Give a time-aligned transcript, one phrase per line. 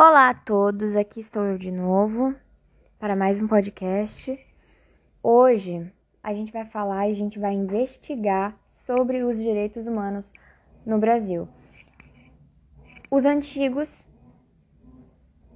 [0.00, 2.32] Olá a todos, aqui estou eu de novo
[3.00, 4.38] para mais um podcast.
[5.20, 10.32] Hoje a gente vai falar e a gente vai investigar sobre os direitos humanos
[10.86, 11.48] no Brasil.
[13.10, 14.06] Os antigos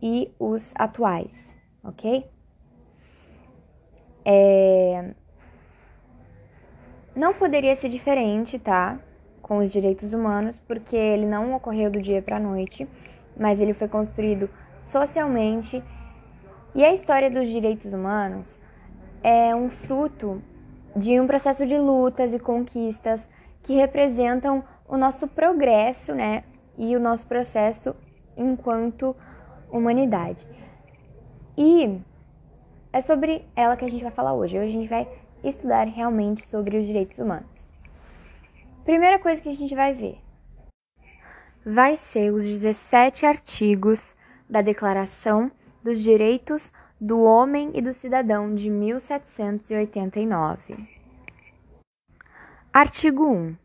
[0.03, 1.55] e os atuais,
[1.85, 2.29] ok?
[4.25, 5.15] É...
[7.15, 8.99] Não poderia ser diferente, tá?
[9.41, 12.89] Com os direitos humanos, porque ele não ocorreu do dia para a noite
[13.43, 14.49] mas ele foi construído
[14.79, 15.83] socialmente.
[16.75, 18.59] E a história dos direitos humanos
[19.23, 20.41] é um fruto
[20.95, 23.29] de um processo de lutas e conquistas
[23.64, 26.45] que representam o nosso progresso, né,
[26.79, 27.97] e o nosso processo
[28.36, 29.14] enquanto
[29.71, 30.47] humanidade.
[31.59, 32.00] E
[32.92, 34.59] é sobre ela que a gente vai falar hoje.
[34.59, 35.09] Hoje a gente vai
[35.42, 37.72] estudar realmente sobre os direitos humanos.
[38.84, 40.19] Primeira coisa que a gente vai ver
[41.64, 44.16] vai ser os 17 artigos
[44.50, 45.52] da Declaração
[45.83, 50.88] dos Direitos do Homem e do Cidadão de 1789.
[52.72, 53.56] Artigo 1.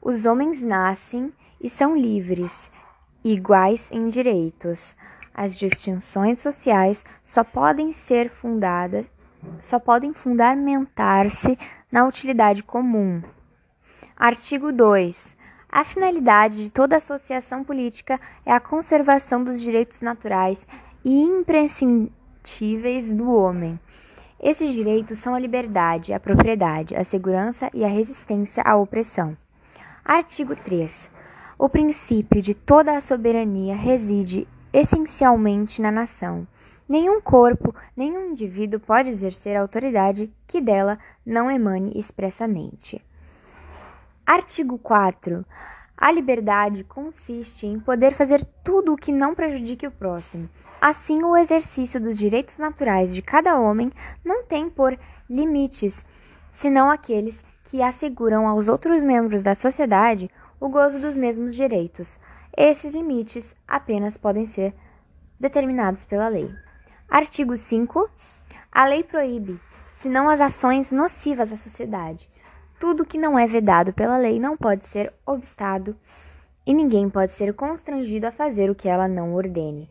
[0.00, 2.70] Os homens nascem e são livres,
[3.24, 4.94] iguais em direitos.
[5.34, 9.04] As distinções sociais só podem ser fundadas,
[9.60, 11.58] só podem fundamentar-se
[11.90, 13.22] na utilidade comum.
[14.16, 15.35] Artigo 2.
[15.76, 20.66] A finalidade de toda associação política é a conservação dos direitos naturais
[21.04, 23.78] e imprescindíveis do homem.
[24.42, 29.36] Esses direitos são a liberdade, a propriedade, a segurança e a resistência à opressão.
[30.02, 31.10] Artigo 3.
[31.58, 36.48] O princípio de toda a soberania reside essencialmente na nação.
[36.88, 43.04] Nenhum corpo, nenhum indivíduo pode exercer autoridade que dela não emane expressamente.
[44.26, 45.46] Artigo 4.
[45.96, 50.50] A liberdade consiste em poder fazer tudo o que não prejudique o próximo.
[50.80, 53.92] Assim, o exercício dos direitos naturais de cada homem
[54.24, 54.98] não tem por
[55.30, 56.04] limites,
[56.52, 60.28] senão aqueles que asseguram aos outros membros da sociedade
[60.58, 62.18] o gozo dos mesmos direitos.
[62.56, 64.74] Esses limites apenas podem ser
[65.38, 66.50] determinados pela lei.
[67.08, 68.10] Artigo 5.
[68.72, 69.60] A lei proíbe,
[69.94, 72.28] senão as ações nocivas à sociedade
[72.78, 75.96] tudo que não é vedado pela lei não pode ser obstado
[76.66, 79.88] e ninguém pode ser constrangido a fazer o que ela não ordene.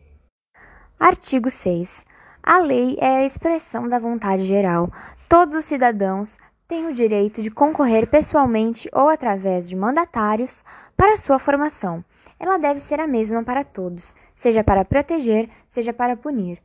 [0.98, 2.04] Artigo 6.
[2.42, 4.90] A lei é a expressão da vontade geral.
[5.28, 6.38] Todos os cidadãos
[6.68, 10.64] têm o direito de concorrer pessoalmente ou através de mandatários
[10.96, 12.04] para sua formação.
[12.38, 16.60] Ela deve ser a mesma para todos, seja para proteger, seja para punir.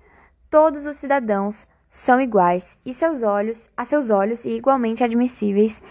[0.50, 5.82] Todos os cidadãos são iguais e seus olhos, a seus olhos e igualmente admissíveis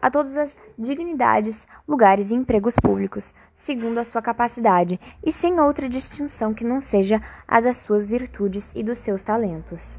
[0.00, 5.88] a todas as dignidades, lugares e empregos públicos, segundo a sua capacidade e sem outra
[5.88, 9.98] distinção que não seja a das suas virtudes e dos seus talentos.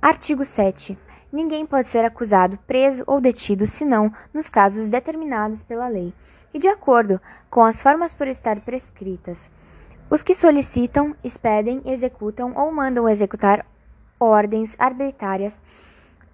[0.00, 0.98] Artigo 7.
[1.32, 6.14] Ninguém pode ser acusado, preso ou detido senão nos casos determinados pela lei
[6.54, 7.20] e de acordo
[7.50, 9.50] com as formas por estar prescritas.
[10.10, 13.66] Os que solicitam, expedem, executam ou mandam executar
[14.18, 15.58] ordens arbitrárias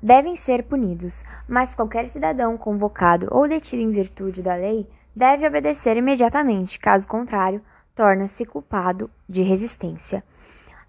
[0.04, 5.97] devem ser punidos, mas qualquer cidadão convocado ou detido em virtude da lei deve obedecer
[5.97, 7.62] imediatamente, caso contrário,
[7.94, 10.22] torna-se culpado de resistência.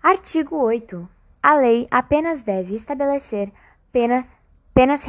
[0.04, 1.08] Artigo 8.
[1.42, 3.54] A lei apenas deve estabelecer
[3.90, 4.28] pena,
[4.74, 5.06] penas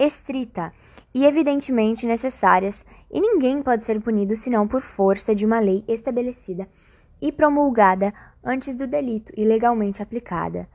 [0.00, 0.72] estrita
[1.14, 6.68] e evidentemente necessárias, e ninguém pode ser punido senão por força de uma lei estabelecida
[7.22, 10.68] e promulgada antes do delito e legalmente aplicada.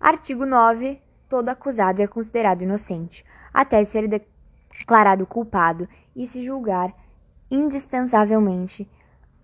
[0.00, 1.03] Artigo 9
[1.34, 6.94] todo acusado é considerado inocente, até ser declarado culpado e se julgar
[7.50, 8.88] indispensavelmente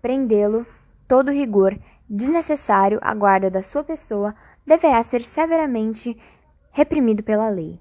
[0.01, 0.65] prendê-lo,
[1.05, 1.77] todo rigor
[2.09, 4.33] desnecessário à guarda da sua pessoa
[4.65, 6.17] deverá ser severamente
[6.71, 7.77] reprimido pela lei.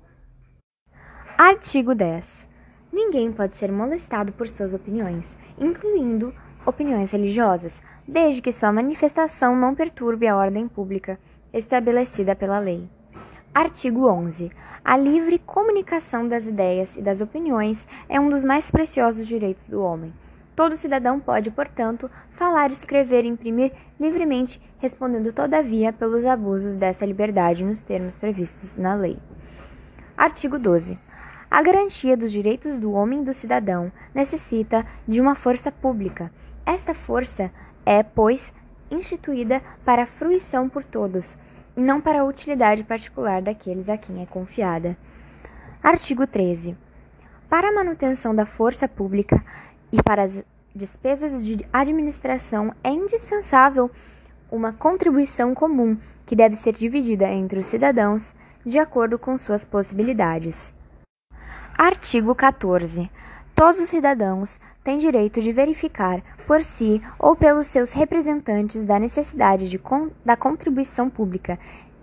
[1.39, 2.49] Artigo 10.
[2.93, 6.35] Ninguém pode ser molestado por suas opiniões, incluindo
[6.67, 11.17] opiniões religiosas, desde que sua manifestação não perturbe a ordem pública
[11.53, 12.91] estabelecida pela lei.
[13.53, 14.53] Artigo 11.
[14.85, 19.83] A livre comunicação das ideias e das opiniões é um dos mais preciosos direitos do
[19.83, 20.15] homem.
[20.55, 27.65] Todo cidadão pode, portanto, falar, escrever e imprimir livremente, respondendo, todavia, pelos abusos dessa liberdade
[27.65, 29.19] nos termos previstos na lei.
[30.17, 30.97] Artigo 12.
[31.51, 36.33] A garantia dos direitos do homem e do cidadão necessita de uma força pública.
[36.65, 37.51] Esta força
[37.85, 38.55] é, pois,
[38.93, 41.37] instituída para fruição por todos
[41.81, 44.97] não para a utilidade particular daqueles a quem é confiada.
[45.83, 46.77] Artigo 13.
[47.49, 49.43] Para a manutenção da força pública
[49.91, 50.43] e para as
[50.75, 53.91] despesas de administração é indispensável
[54.51, 55.97] uma contribuição comum
[56.27, 58.35] que deve ser dividida entre os cidadãos
[58.65, 60.75] de acordo com suas possibilidades.
[61.77, 63.11] Artigo 14.
[63.61, 69.69] Todos os cidadãos têm direito de verificar por si ou pelos seus representantes da necessidade
[69.69, 71.59] de con da contribuição pública,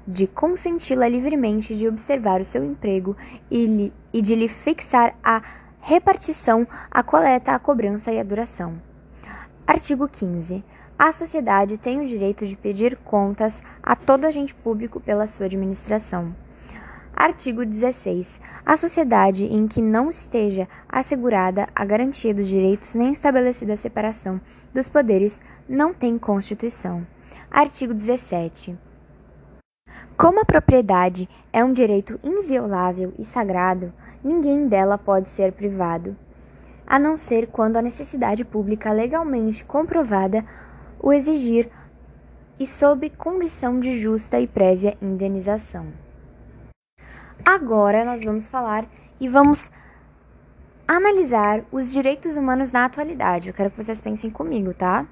[0.07, 3.17] de consenti-la livremente, de observar o seu emprego
[3.49, 5.41] e, e de lhe fixar a
[5.81, 8.79] repartição, a coleta, a cobrança e a duração.
[9.65, 10.63] Artigo 15.
[10.95, 16.35] A sociedade tem o direito de pedir contas a todo agente público pela sua administração.
[17.19, 18.39] Artigo 16.
[18.63, 24.39] A sociedade em que não esteja assegurada a garantia dos direitos nem estabelecida a separação
[24.71, 27.07] dos poderes não tem Constituição.
[27.49, 28.77] Artigo 17.
[30.15, 33.91] Como a propriedade é um direito inviolável e sagrado,
[34.23, 36.15] ninguém dela pode ser privado,
[36.85, 40.45] a não ser quando a necessidade pública legalmente comprovada
[40.99, 41.67] o exigir
[42.59, 46.06] e sob condição de justa e prévia indenização.
[47.47, 48.85] Agora nós vamos falar
[49.21, 49.71] e vamos
[50.85, 53.47] analisar os direitos humanos na atualidade.
[53.47, 55.05] Eu quero que vocês pensem comigo, tá?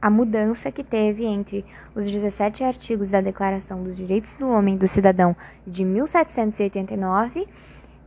[0.00, 4.78] A mudança que teve entre os 17 artigos da Declaração dos Direitos do Homem e
[4.78, 5.36] do Cidadão
[5.66, 7.48] de 1789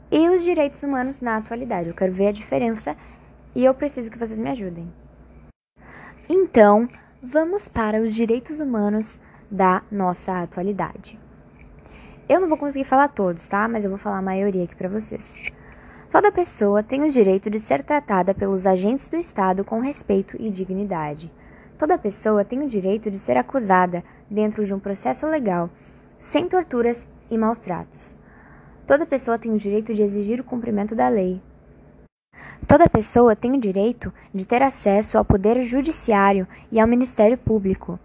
[0.09, 1.89] e os direitos humanos na atualidade.
[1.89, 2.95] Eu quero ver a diferença
[3.53, 4.87] e eu preciso que vocês me ajudem.
[6.29, 6.87] Então,
[7.21, 9.19] vamos para os direitos humanos
[9.51, 11.19] da nossa atualidade.
[12.33, 13.67] Eu não vou conseguir falar todos, tá?
[13.67, 15.51] Mas eu vou falar a maioria aqui para vocês.
[16.09, 20.49] Toda pessoa tem o direito de ser tratada pelos agentes do Estado com respeito e
[20.49, 21.31] dignidade.
[21.77, 25.69] Toda pessoa tem o direito de ser acusada dentro de um processo legal,
[26.17, 28.17] sem torturas e maus tratos.
[28.87, 31.39] Toda pessoa tem o direito de exigir o cumprimento da lei,
[32.67, 37.99] Toda pessoa tem o direito de ter acesso ao poder judiciário e ao Ministério Público.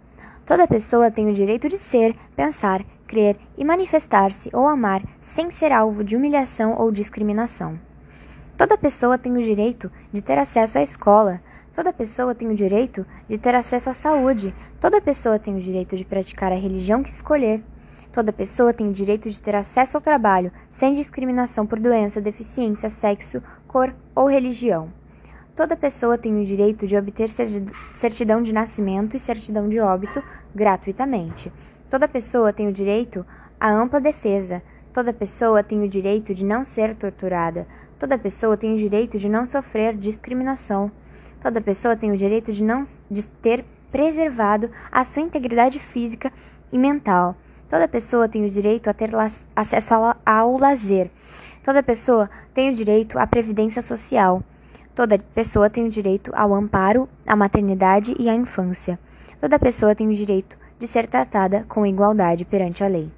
[0.45, 5.71] Toda pessoa tem o direito de ser, pensar, crer e manifestar-se ou amar sem ser
[5.71, 7.79] alvo de humilhação ou discriminação.
[8.55, 11.41] Toda pessoa tem o direito de ter acesso à escola.
[11.73, 14.53] Toda pessoa tem o direito de ter acesso à saúde.
[14.79, 17.63] Toda pessoa tem o direito de praticar a religião que escolher.
[18.13, 22.89] Toda pessoa tem o direito de ter acesso ao trabalho, sem discriminação por doença, deficiência,
[22.89, 24.91] sexo, cor ou religião.
[25.55, 27.29] Toda pessoa tem o direito de obter
[27.93, 30.23] certidão de nascimento e certidão de óbito
[30.53, 31.51] gratuitamente.
[31.89, 33.25] Toda pessoa tem o direito
[33.59, 34.61] à ampla defesa.
[34.93, 37.65] Toda pessoa tem o direito de não ser torturada.
[37.97, 40.91] Toda pessoa tem o direito de não sofrer discriminação.
[41.41, 46.31] Toda pessoa tem o direito de não de ter preservado a sua integridade física
[46.71, 47.35] e mental.
[47.67, 49.09] Toda pessoa tem o direito a ter
[49.55, 51.09] acesso ao, ao lazer.
[51.63, 54.43] Toda pessoa tem o direito à previdência social.
[54.93, 58.99] Toda pessoa tem o direito ao amparo, à maternidade e à infância.
[59.39, 63.11] Toda pessoa tem o direito de ser tratada com igualdade perante a lei.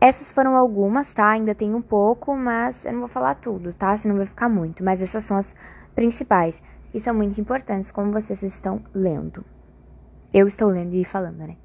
[0.00, 1.28] Essas foram algumas, tá?
[1.30, 3.96] Ainda tem um pouco, mas eu não vou falar tudo, tá?
[3.96, 4.84] Senão vai ficar muito.
[4.84, 5.56] Mas essas são as
[5.92, 6.62] principais
[6.94, 9.44] e são muito importantes, como vocês estão lendo.
[10.32, 11.56] Eu estou lendo e falando, né?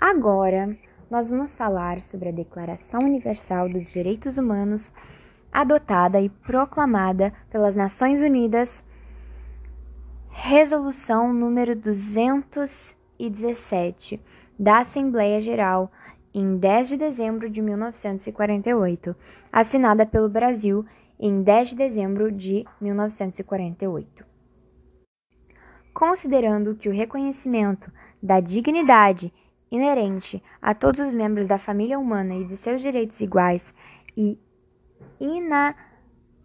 [0.00, 0.74] Agora,
[1.10, 4.90] nós vamos falar sobre a Declaração Universal dos Direitos Humanos,
[5.52, 8.82] adotada e proclamada pelas Nações Unidas,
[10.30, 11.74] Resolução número
[13.18, 14.20] 217
[14.58, 15.90] da Assembleia Geral,
[16.34, 19.16] em 10 de dezembro de 1948,
[19.52, 20.84] assinada pelo Brasil
[21.18, 24.24] em 10 de dezembro de 1948.
[25.92, 27.90] Considerando que o reconhecimento
[28.22, 29.32] da dignidade
[29.70, 33.74] inerente a todos os membros da família humana e de seus direitos iguais
[34.16, 34.38] e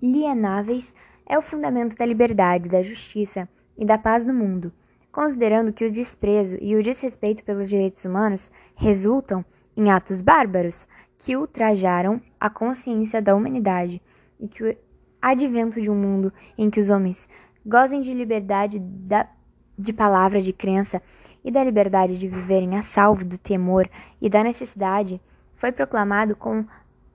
[0.02, 0.94] inalienáveis
[1.26, 4.74] é o fundamento da liberdade, da justiça e da paz no mundo,
[5.14, 9.46] considerando que o desprezo e o desrespeito pelos direitos humanos resultam
[9.78, 10.88] em atos bárbaros
[11.20, 14.02] que ultrajaram a consciência da humanidade
[14.40, 14.76] e que o
[15.22, 17.30] advento de um mundo em que os homens
[17.64, 19.30] gozem de liberdade da,
[19.78, 21.00] de palavra, de crença
[21.46, 23.88] e da liberdade de viverem a salvo do temor
[24.20, 25.22] e da necessidade,
[25.58, 26.66] foi proclamado com,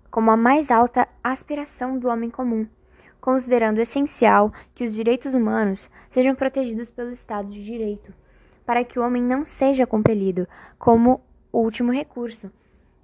[0.09, 2.65] como a mais alta aspiração do homem comum,
[3.21, 8.13] considerando essencial que os direitos humanos sejam protegidos pelo Estado de Direito,
[8.65, 10.47] para que o homem não seja compelido,
[10.79, 11.21] como
[11.53, 12.51] último recurso,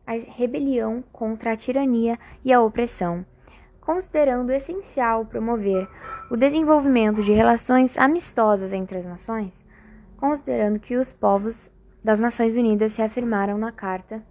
[0.06, 3.25] à rebelião contra a tirania e a opressão,
[3.80, 5.88] considerando essencial promover
[6.30, 9.64] o desenvolvimento de relações amistosas entre as nações,
[10.16, 11.71] considerando que os povos
[12.02, 14.23] das Nações Unidas se afirmaram na Carta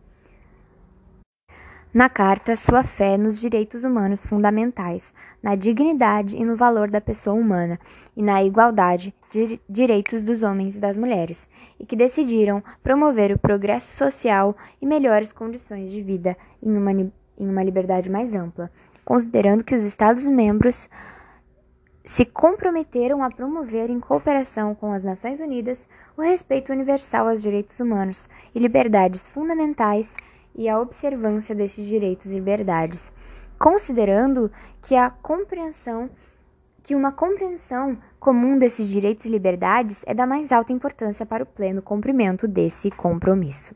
[1.94, 7.36] na Carta sua fé nos direitos humanos fundamentais, na dignidade e no valor da pessoa
[7.36, 7.80] humana
[8.18, 11.48] e na igualdade de direitos dos homens e das mulheres,
[11.80, 17.12] e que decidiram promover o progresso social e melhores condições de vida em uma, em
[17.38, 18.72] uma liberdade mais ampla,
[19.06, 20.90] considerando que os Estados-membros
[22.06, 27.80] se comprometeram a promover, em cooperação com as Nações Unidas, o respeito universal aos direitos
[27.80, 30.16] humanos e liberdades fundamentais
[30.56, 33.12] e a observância desses direitos e liberdades,
[33.58, 36.10] considerando que a compreensão
[36.84, 41.48] que uma compreensão comum desses direitos e liberdades é da mais alta importância para o
[41.48, 43.74] pleno cumprimento desse compromisso.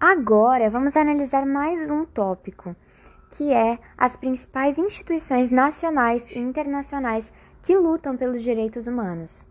[0.00, 2.74] Agora, vamos analisar mais um tópico,
[3.30, 9.46] que é as principais instituições nacionais e internacionais que lutam pelos direitos humanos.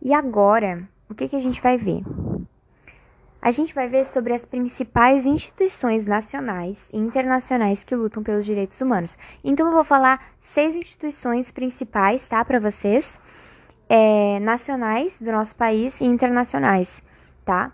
[0.00, 2.02] E agora, o que, que a gente vai ver?
[3.40, 8.80] A gente vai ver sobre as principais instituições nacionais e internacionais que lutam pelos direitos
[8.80, 9.16] humanos.
[9.44, 13.20] Então, eu vou falar seis instituições principais, tá, para vocês,
[13.88, 17.02] é, nacionais do nosso país e internacionais,
[17.44, 17.72] tá?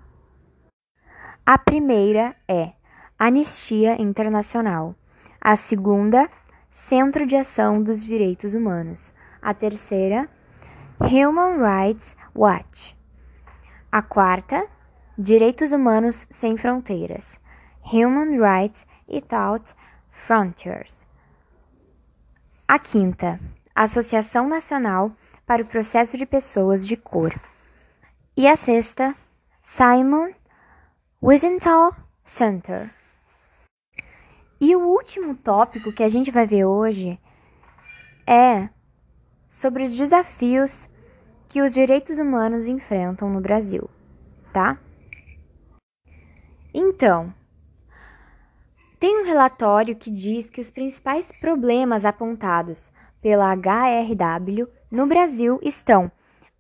[1.46, 2.72] A primeira é
[3.18, 4.94] Anistia Internacional.
[5.40, 6.28] A segunda,
[6.70, 9.12] Centro de Ação dos Direitos Humanos.
[9.42, 10.28] A terceira,
[11.00, 12.96] Human Rights Watch.
[13.92, 14.66] A quarta,
[15.16, 17.38] Direitos Humanos Sem Fronteiras,
[17.84, 19.72] Human Rights Without
[20.10, 21.06] Frontiers.
[22.66, 23.38] A quinta,
[23.72, 25.12] Associação Nacional
[25.46, 27.32] para o Processo de Pessoas de Cor.
[28.36, 29.14] E a sexta,
[29.62, 30.32] Simon
[31.22, 31.94] Wiesenthal
[32.24, 32.90] Center.
[34.60, 37.20] E o último tópico que a gente vai ver hoje
[38.26, 38.68] é
[39.48, 40.88] sobre os desafios
[41.48, 43.88] que os direitos humanos enfrentam no Brasil,
[44.52, 44.76] tá?
[46.76, 47.32] Então,
[48.98, 52.90] tem um relatório que diz que os principais problemas apontados
[53.22, 56.10] pela HRW no Brasil estão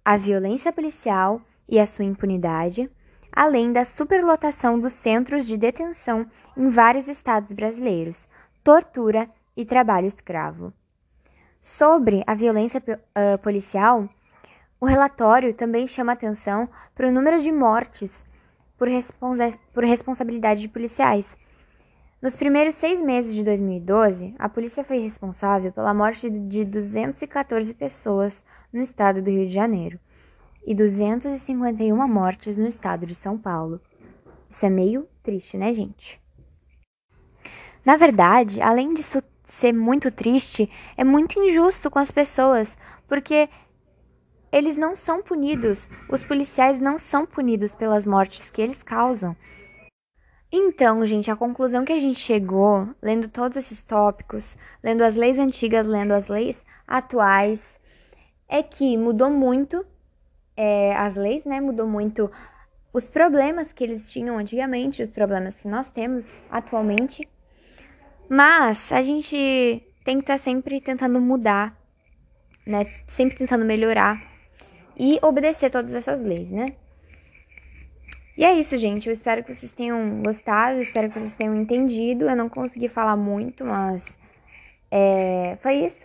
[0.04, 2.88] a violência policial e a sua impunidade,
[3.32, 8.28] além da superlotação dos centros de detenção em vários estados brasileiros,
[8.62, 10.72] tortura e trabalho escravo.
[11.60, 14.08] Sobre a violência uh, policial,
[14.80, 18.24] o relatório também chama atenção para o número de mortes
[18.78, 21.36] por, responsa por responsabilidade de policiais.
[22.20, 28.42] Nos primeiros seis meses de 2012, a polícia foi responsável pela morte de 214 pessoas
[28.72, 30.00] no estado do Rio de Janeiro
[30.66, 33.80] e 251 mortes no estado de São Paulo.
[34.48, 36.20] Isso é meio triste, né, gente?
[37.84, 42.76] Na verdade, além disso ser muito triste, é muito injusto com as pessoas,
[43.06, 43.48] porque
[44.54, 49.36] eles não são punidos, os policiais não são punidos pelas mortes que eles causam.
[50.52, 55.40] Então, gente, a conclusão que a gente chegou, lendo todos esses tópicos, lendo as leis
[55.40, 56.56] antigas, lendo as leis
[56.86, 57.80] atuais,
[58.48, 59.84] é que mudou muito
[60.56, 61.60] é, as leis, né?
[61.60, 62.30] Mudou muito
[62.92, 67.28] os problemas que eles tinham antigamente, os problemas que nós temos atualmente.
[68.28, 71.76] Mas a gente tem que estar tá sempre tentando mudar,
[72.64, 72.86] né?
[73.08, 74.33] Sempre tentando melhorar
[74.96, 76.74] e obedecer todas essas leis, né?
[78.36, 79.06] E é isso, gente.
[79.06, 82.28] Eu espero que vocês tenham gostado, eu espero que vocês tenham entendido.
[82.28, 84.18] Eu não consegui falar muito, mas
[84.90, 86.04] é, foi isso.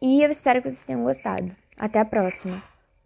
[0.00, 1.54] E eu espero que vocês tenham gostado.
[1.76, 2.71] Até a próxima.